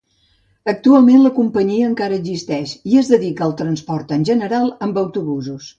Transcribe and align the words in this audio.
Actualment 0.71 1.19
la 1.25 1.31
companyia 1.35 1.89
encara 1.91 2.19
existeix 2.23 2.75
i 2.95 2.99
es 3.05 3.15
dedica 3.17 3.49
al 3.49 3.57
transport 3.61 4.19
en 4.19 4.29
general 4.33 4.71
amb 4.89 5.03
autobusos. 5.07 5.69